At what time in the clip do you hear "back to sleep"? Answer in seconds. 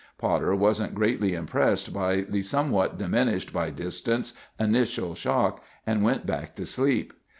6.25-7.13